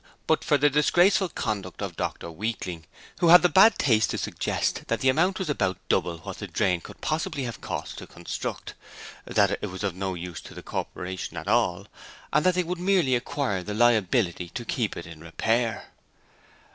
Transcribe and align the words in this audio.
but 0.25 0.43
for 0.43 0.57
the 0.57 0.67
disgraceful 0.67 1.29
conduct 1.29 1.79
of 1.79 1.95
Dr 1.95 2.31
Weakling, 2.31 2.87
who 3.19 3.27
had 3.27 3.43
the 3.43 3.49
bad 3.49 3.77
taste 3.77 4.09
to 4.09 4.17
suggest 4.17 4.87
that 4.87 5.01
the 5.01 5.09
amount 5.09 5.37
was 5.37 5.47
about 5.47 5.77
double 5.89 6.17
what 6.17 6.39
the 6.39 6.47
drain 6.47 6.81
could 6.81 6.99
possibly 7.01 7.43
have 7.43 7.61
cost 7.61 7.99
to 7.99 8.07
construct, 8.07 8.73
that 9.25 9.51
it 9.51 9.69
was 9.69 9.83
of 9.83 9.93
no 9.93 10.15
use 10.15 10.41
to 10.41 10.55
the 10.55 10.63
Corporation 10.63 11.37
at 11.37 11.47
all, 11.47 11.85
and 12.33 12.43
that 12.47 12.55
they 12.55 12.63
would 12.63 12.79
merely 12.79 13.13
acquire 13.13 13.61
the 13.61 13.75
liability 13.75 14.49
to 14.49 14.65
keep 14.65 14.97
it 14.97 15.05
in 15.05 15.19
repair. 15.19 15.91